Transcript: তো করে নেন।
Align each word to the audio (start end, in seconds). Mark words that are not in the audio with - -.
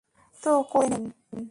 তো 0.43 0.51
করে 0.71 0.87
নেন। 0.91 1.05